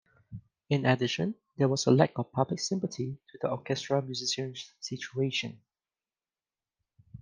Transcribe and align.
In 0.67 0.83
addition, 0.87 1.35
there 1.59 1.67
was 1.67 1.85
a 1.85 1.91
lack 1.91 2.13
of 2.17 2.31
public 2.31 2.59
sympathy 2.59 3.19
to 3.29 3.37
the 3.39 3.51
orchestra 3.51 4.01
musicians' 4.01 4.73
situation. 4.79 5.61